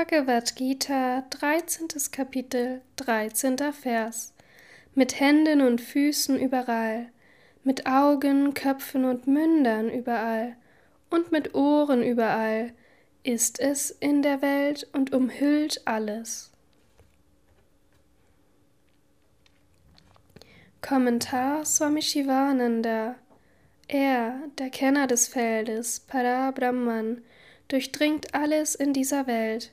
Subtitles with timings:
[0.00, 1.88] Bhagavad Gita, 13.
[2.10, 3.58] Kapitel, 13.
[3.70, 4.32] Vers.
[4.94, 7.08] Mit Händen und Füßen überall,
[7.64, 10.56] mit Augen, Köpfen und Mündern überall
[11.10, 12.72] und mit Ohren überall
[13.24, 16.50] ist es in der Welt und umhüllt alles.
[20.80, 23.16] Kommentar Swami Shivananda
[23.86, 27.20] Er, der Kenner des Feldes, Parabrahman,
[27.68, 29.72] durchdringt alles in dieser Welt.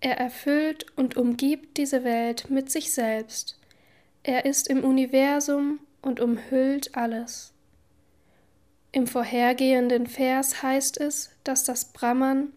[0.00, 3.58] Er erfüllt und umgibt diese Welt mit sich selbst.
[4.22, 7.52] Er ist im Universum und umhüllt alles.
[8.92, 12.52] Im vorhergehenden Vers heißt es, dass das Brahman,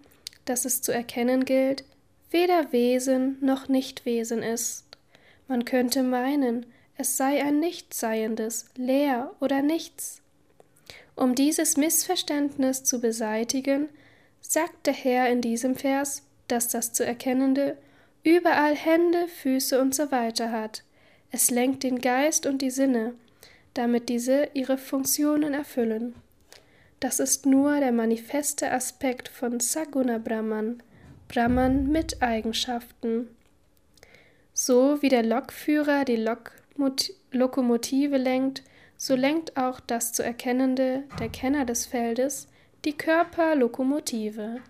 [0.46, 1.84] das es zu erkennen gilt,
[2.32, 4.86] weder Wesen noch Nichtwesen ist.
[5.48, 10.22] Man könnte meinen, es sei ein Nichtseiendes, leer oder nichts.
[11.16, 13.90] Um dieses Missverständnis zu beseitigen,
[14.42, 17.78] sagt der Herr in diesem Vers, dass das zu Erkennende
[18.24, 20.84] überall Hände, Füße und so weiter hat.
[21.32, 23.16] Es lenkt den Geist und die Sinne,
[23.74, 26.16] damit diese ihre Funktionen erfüllen.
[27.00, 30.82] Das ist nur der manifeste Aspekt von Saguna Brahman,
[31.28, 33.28] Brahman mit Eigenschaften.
[34.54, 36.52] So wie der Lokführer die Lok
[37.32, 38.64] Lokomotive lenkt,
[38.98, 42.48] so lenkt auch das zu Erkennende, der Kenner des Feldes,
[42.86, 44.62] die Körperlokomotive.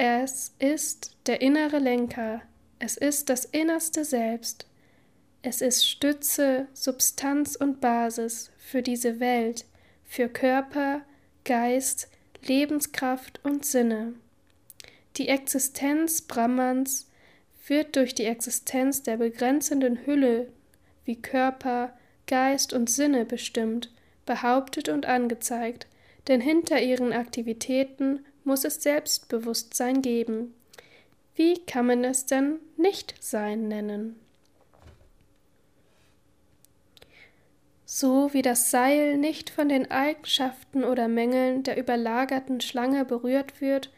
[0.00, 2.40] Es ist der innere Lenker,
[2.78, 4.68] es ist das innerste Selbst,
[5.42, 9.64] es ist Stütze, Substanz und Basis für diese Welt,
[10.04, 11.00] für Körper,
[11.44, 12.08] Geist,
[12.46, 14.12] Lebenskraft und Sinne.
[15.16, 17.10] Die Existenz Brahmans
[17.66, 20.52] wird durch die Existenz der begrenzenden Hülle
[21.06, 21.92] wie Körper,
[22.28, 23.92] Geist und Sinne bestimmt,
[24.26, 25.88] behauptet und angezeigt,
[26.28, 30.54] denn hinter ihren Aktivitäten muss es Selbstbewusstsein geben.
[31.36, 34.18] Wie kann man es denn nicht sein nennen?
[37.84, 43.90] So wie das Seil nicht von den Eigenschaften oder Mängeln der überlagerten Schlange berührt wird,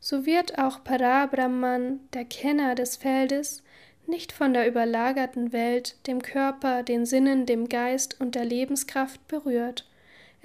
[0.00, 3.62] so wird auch Parabrahman, der Kenner des Feldes,
[4.06, 9.86] nicht von der überlagerten Welt, dem Körper, den Sinnen, dem Geist und der Lebenskraft berührt.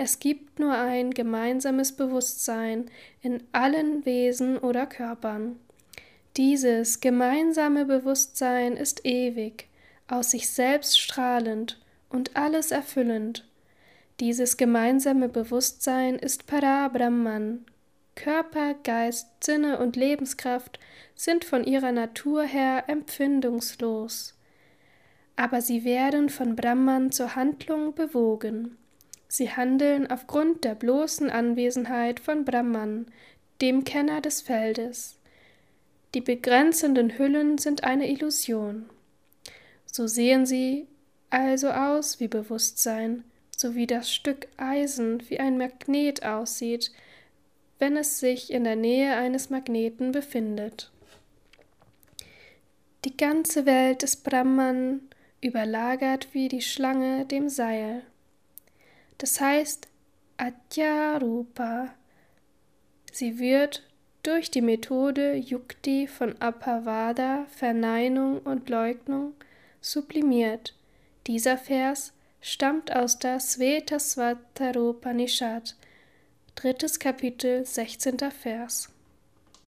[0.01, 2.89] Es gibt nur ein gemeinsames Bewusstsein
[3.21, 5.59] in allen Wesen oder Körpern.
[6.37, 9.67] Dieses gemeinsame Bewusstsein ist ewig,
[10.07, 13.45] aus sich selbst strahlend und alles erfüllend.
[14.21, 17.65] Dieses gemeinsame Bewusstsein ist Parabrahman.
[18.15, 20.79] Körper, Geist, Sinne und Lebenskraft
[21.13, 24.33] sind von ihrer Natur her empfindungslos.
[25.35, 28.77] Aber sie werden von Brahman zur Handlung bewogen.
[29.31, 33.05] Sie handeln aufgrund der bloßen Anwesenheit von Brahman,
[33.61, 35.19] dem Kenner des Feldes.
[36.15, 38.89] Die begrenzenden Hüllen sind eine Illusion.
[39.85, 40.87] So sehen sie
[41.29, 43.23] also aus wie Bewusstsein,
[43.55, 46.91] so wie das Stück Eisen wie ein Magnet aussieht,
[47.77, 50.91] wenn es sich in der Nähe eines Magneten befindet.
[53.05, 55.01] Die ganze Welt des Brahman
[55.39, 58.01] überlagert wie die Schlange dem Seil.
[59.19, 59.87] Das heißt
[60.37, 61.93] Atyarupa.
[63.11, 63.83] Sie wird
[64.23, 69.33] durch die Methode Yukti von Apavada, Verneinung und Leugnung
[69.81, 70.73] sublimiert.
[71.27, 75.75] Dieser Vers stammt aus der Svetasvataropanishad,
[76.55, 78.19] drittes Kapitel, 16.
[78.31, 78.87] Vers.